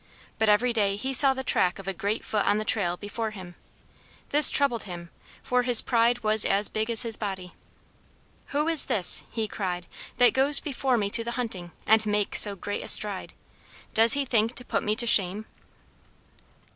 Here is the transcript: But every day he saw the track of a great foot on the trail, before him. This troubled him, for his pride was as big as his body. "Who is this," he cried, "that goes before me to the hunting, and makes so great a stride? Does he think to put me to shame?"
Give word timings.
But 0.39 0.49
every 0.49 0.73
day 0.73 0.95
he 0.95 1.13
saw 1.13 1.35
the 1.35 1.43
track 1.43 1.77
of 1.77 1.87
a 1.87 1.93
great 1.93 2.25
foot 2.25 2.43
on 2.47 2.57
the 2.57 2.65
trail, 2.65 2.97
before 2.97 3.29
him. 3.29 3.53
This 4.29 4.49
troubled 4.49 4.81
him, 4.85 5.11
for 5.43 5.61
his 5.61 5.79
pride 5.79 6.23
was 6.23 6.43
as 6.43 6.69
big 6.69 6.89
as 6.89 7.03
his 7.03 7.17
body. 7.17 7.53
"Who 8.47 8.67
is 8.67 8.87
this," 8.87 9.23
he 9.29 9.47
cried, 9.47 9.85
"that 10.17 10.33
goes 10.33 10.59
before 10.59 10.97
me 10.97 11.11
to 11.11 11.23
the 11.23 11.33
hunting, 11.37 11.71
and 11.85 12.03
makes 12.07 12.39
so 12.41 12.55
great 12.55 12.81
a 12.83 12.87
stride? 12.87 13.33
Does 13.93 14.13
he 14.13 14.25
think 14.25 14.55
to 14.55 14.65
put 14.65 14.81
me 14.81 14.95
to 14.95 15.05
shame?" 15.05 15.45